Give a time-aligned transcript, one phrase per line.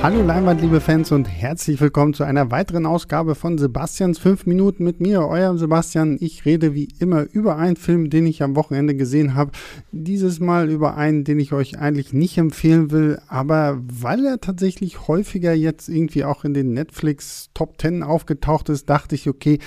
[0.00, 4.84] Hallo Leinwand, liebe Fans und herzlich willkommen zu einer weiteren Ausgabe von Sebastians 5 Minuten
[4.84, 6.18] mit mir, eurem Sebastian.
[6.20, 9.50] Ich rede wie immer über einen Film, den ich am Wochenende gesehen habe.
[9.90, 15.08] Dieses Mal über einen, den ich euch eigentlich nicht empfehlen will, aber weil er tatsächlich
[15.08, 19.58] häufiger jetzt irgendwie auch in den Netflix Top 10 aufgetaucht ist, dachte ich, okay,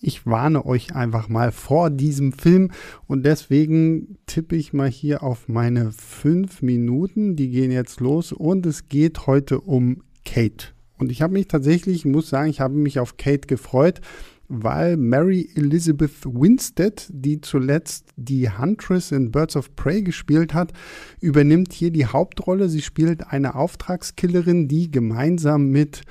[0.00, 2.70] ich warne euch einfach mal vor diesem Film
[3.06, 7.36] und deswegen tippe ich mal hier auf meine fünf Minuten.
[7.36, 10.68] Die gehen jetzt los und es geht heute um Kate.
[10.98, 14.00] Und ich habe mich tatsächlich, ich muss sagen, ich habe mich auf Kate gefreut,
[14.48, 20.72] weil Mary Elizabeth Winstead, die zuletzt die Huntress in Birds of Prey gespielt hat,
[21.20, 22.68] übernimmt hier die Hauptrolle.
[22.68, 26.02] Sie spielt eine Auftragskillerin, die gemeinsam mit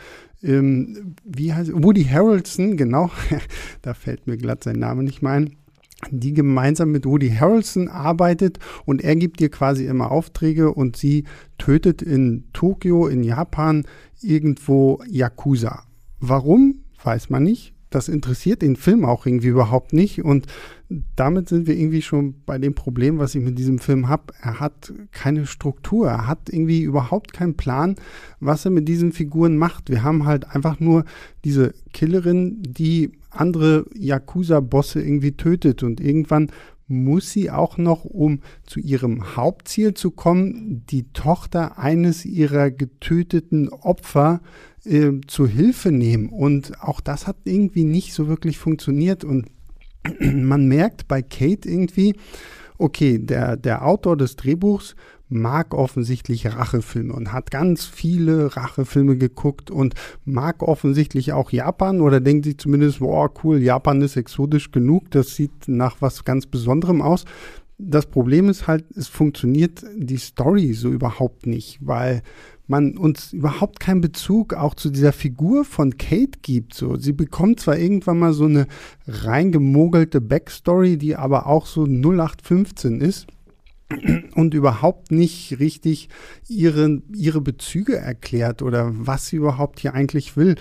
[0.44, 3.10] ähm, wie heißt Woody Harrelson, genau,
[3.82, 5.56] da fällt mir glatt sein Name nicht mehr ein,
[6.12, 11.24] die gemeinsam mit Woody Harrelson arbeitet und er gibt ihr quasi immer Aufträge und sie
[11.58, 13.86] tötet in Tokio, in Japan,
[14.22, 15.84] irgendwo Yakuza.
[16.20, 16.84] Warum?
[17.04, 20.24] Weiß man nicht das interessiert den Film auch irgendwie überhaupt nicht.
[20.24, 20.48] Und
[21.16, 24.34] damit sind wir irgendwie schon bei dem Problem, was ich mit diesem Film habe.
[24.42, 27.96] Er hat keine Struktur, er hat irgendwie überhaupt keinen Plan,
[28.40, 29.90] was er mit diesen Figuren macht.
[29.90, 31.06] Wir haben halt einfach nur
[31.44, 36.52] diese Killerin, die andere Yakuza-Bosse irgendwie tötet und irgendwann
[36.88, 43.70] muss sie auch noch, um zu ihrem Hauptziel zu kommen, die Tochter eines ihrer getöteten
[43.70, 44.42] Opfer
[44.86, 46.30] äh, zu Hilfe nehmen.
[46.30, 49.24] Und auch das hat irgendwie nicht so wirklich funktioniert.
[49.24, 49.48] Und
[50.20, 52.16] man merkt bei Kate irgendwie,
[52.78, 54.96] okay, der, der Autor des Drehbuchs
[55.30, 62.22] mag offensichtlich Rachefilme und hat ganz viele Rachefilme geguckt und mag offensichtlich auch Japan oder
[62.22, 67.02] denkt sich zumindest, boah, cool, Japan ist exotisch genug, das sieht nach was ganz Besonderem
[67.02, 67.26] aus.
[67.80, 72.24] Das Problem ist halt, es funktioniert die Story so überhaupt nicht, weil
[72.66, 76.74] man uns überhaupt keinen Bezug auch zu dieser Figur von Kate gibt.
[76.74, 78.68] So, sie bekommt zwar irgendwann mal so eine
[79.08, 83.28] reingemogelte Backstory, die aber auch so 0815 ist
[84.36, 86.10] und überhaupt nicht richtig
[86.48, 90.56] ihre, ihre Bezüge erklärt oder was sie überhaupt hier eigentlich will.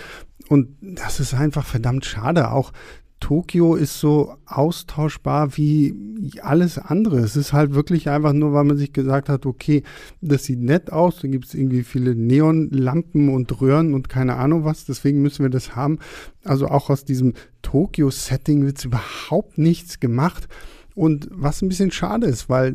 [0.49, 2.53] Und das ist einfach verdammt schade.
[2.53, 2.73] Auch
[3.21, 5.95] Tokio ist so austauschbar wie
[6.43, 7.19] alles andere.
[7.19, 9.83] Es ist halt wirklich einfach nur, weil man sich gesagt hat, okay,
[10.21, 14.65] das sieht nett aus, da gibt es irgendwie viele Neonlampen und Röhren und keine Ahnung
[14.65, 15.99] was, deswegen müssen wir das haben.
[16.45, 17.33] Also auch aus diesem
[17.63, 20.49] Tokio-Setting wird überhaupt nichts gemacht.
[20.97, 22.75] Und was ein bisschen schade ist, weil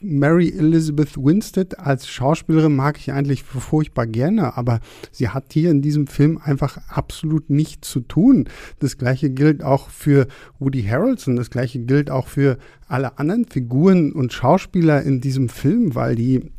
[0.00, 4.80] Mary Elizabeth Winstead als Schauspielerin mag ich eigentlich furchtbar gerne, aber
[5.12, 8.48] sie hat hier in diesem Film einfach absolut nichts zu tun.
[8.78, 12.56] Das gleiche gilt auch für Woody Harrelson, das gleiche gilt auch für
[12.86, 16.50] alle anderen Figuren und Schauspieler in diesem Film, weil die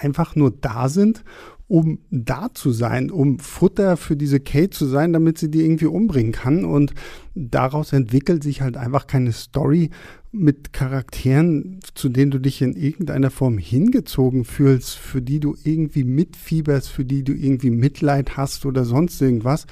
[0.00, 1.24] einfach nur da sind,
[1.68, 5.86] um da zu sein, um Futter für diese Kate zu sein, damit sie die irgendwie
[5.86, 6.64] umbringen kann.
[6.64, 6.94] Und
[7.34, 9.90] daraus entwickelt sich halt einfach keine Story
[10.30, 16.04] mit Charakteren, zu denen du dich in irgendeiner Form hingezogen fühlst, für die du irgendwie
[16.04, 19.66] mitfieberst, für die du irgendwie Mitleid hast oder sonst irgendwas.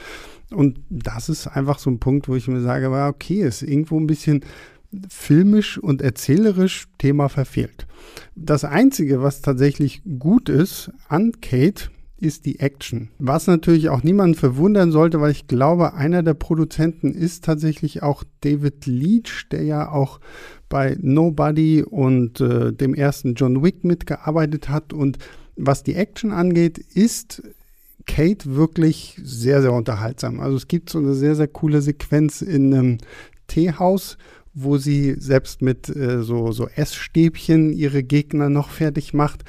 [0.50, 4.06] Und das ist einfach so ein Punkt, wo ich mir sage, okay, ist irgendwo ein
[4.06, 4.44] bisschen
[5.09, 7.87] filmisch und erzählerisch Thema verfehlt.
[8.34, 13.10] Das Einzige, was tatsächlich gut ist an Kate, ist die Action.
[13.19, 18.25] Was natürlich auch niemanden verwundern sollte, weil ich glaube, einer der Produzenten ist tatsächlich auch
[18.41, 20.21] David Leach, der ja auch
[20.69, 24.93] bei Nobody und äh, dem ersten John Wick mitgearbeitet hat.
[24.93, 25.19] Und
[25.56, 27.43] was die Action angeht, ist
[28.06, 30.41] Kate wirklich sehr, sehr unterhaltsam.
[30.41, 32.99] Also es gibt so eine sehr, sehr coole Sequenz in einem
[33.47, 34.16] Teehaus,
[34.59, 39.44] wo sie selbst mit äh, so, so Essstäbchen ihre Gegner noch fertig macht.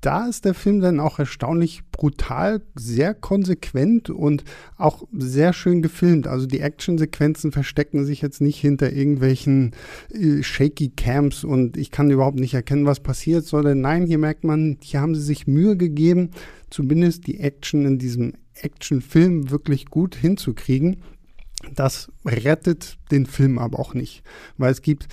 [0.00, 4.44] Da ist der Film dann auch erstaunlich brutal, sehr konsequent und
[4.76, 6.28] auch sehr schön gefilmt.
[6.28, 9.72] Also die Actionsequenzen verstecken sich jetzt nicht hinter irgendwelchen
[10.12, 14.44] äh, shaky Camps und ich kann überhaupt nicht erkennen, was passiert, sondern nein, hier merkt
[14.44, 16.30] man, hier haben sie sich Mühe gegeben,
[16.70, 20.98] zumindest die Action in diesem Actionfilm wirklich gut hinzukriegen.
[21.74, 24.22] Das rettet den Film aber auch nicht,
[24.56, 25.08] weil es gibt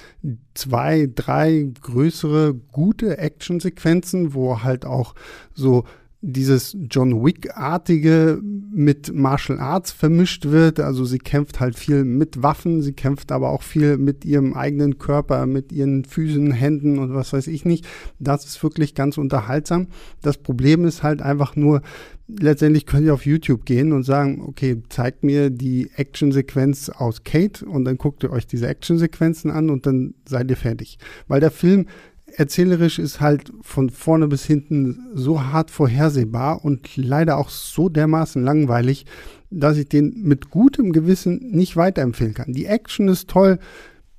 [0.54, 5.16] zwei, drei größere gute Actionsequenzen, wo halt auch
[5.54, 5.86] so
[6.22, 10.80] dieses John Wick-artige mit Martial Arts vermischt wird.
[10.80, 15.00] Also sie kämpft halt viel mit Waffen, sie kämpft aber auch viel mit ihrem eigenen
[15.00, 17.88] Körper, mit ihren Füßen, Händen und was weiß ich nicht.
[18.20, 19.88] Das ist wirklich ganz unterhaltsam.
[20.22, 21.82] Das Problem ist halt einfach nur,
[22.28, 27.66] letztendlich könnt ihr auf YouTube gehen und sagen, okay, zeigt mir die Actionsequenz aus Kate
[27.66, 30.98] und dann guckt ihr euch diese Actionsequenzen an und dann seid ihr fertig.
[31.28, 31.88] Weil der Film
[32.36, 38.44] erzählerisch ist halt von vorne bis hinten so hart vorhersehbar und leider auch so dermaßen
[38.44, 39.06] langweilig,
[39.50, 42.54] dass ich den mit gutem Gewissen nicht weiterempfehlen kann.
[42.54, 43.60] Die Action ist toll,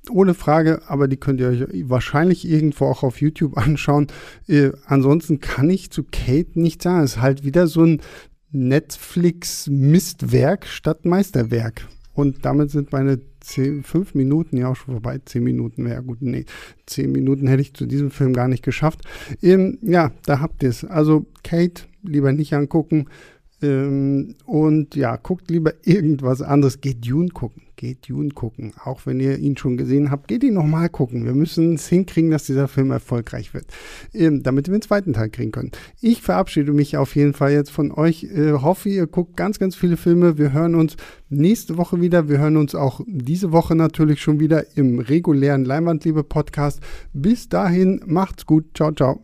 [0.09, 4.07] ohne Frage, aber die könnt ihr euch wahrscheinlich irgendwo auch auf YouTube anschauen.
[4.47, 7.03] Äh, ansonsten kann ich zu Kate nicht sagen.
[7.03, 8.01] Es ist halt wieder so ein
[8.51, 11.87] Netflix-Mistwerk statt Meisterwerk.
[12.13, 15.19] Und damit sind meine zehn, fünf Minuten ja auch schon vorbei.
[15.25, 16.21] Zehn Minuten wäre gut.
[16.21, 16.45] Nee,
[16.85, 19.01] zehn Minuten hätte ich zu diesem Film gar nicht geschafft.
[19.41, 20.83] Ähm, ja, da habt ihr es.
[20.85, 23.07] Also Kate lieber nicht angucken.
[23.63, 26.81] Ähm, und ja, guckt lieber irgendwas anderes.
[26.81, 27.63] Geht Dune gucken.
[27.77, 28.73] Geht Dune gucken.
[28.83, 31.25] Auch wenn ihr ihn schon gesehen habt, geht ihn nochmal gucken.
[31.25, 33.65] Wir müssen es hinkriegen, dass dieser Film erfolgreich wird.
[34.13, 35.71] Ähm, damit wir den zweiten Teil kriegen können.
[36.01, 38.25] Ich verabschiede mich auf jeden Fall jetzt von euch.
[38.25, 40.37] Äh, hoffe, ihr guckt ganz, ganz viele Filme.
[40.37, 40.97] Wir hören uns
[41.29, 42.27] nächste Woche wieder.
[42.27, 46.81] Wir hören uns auch diese Woche natürlich schon wieder im regulären Leinwandliebe-Podcast.
[47.13, 48.65] Bis dahin, macht's gut.
[48.75, 49.23] Ciao, ciao.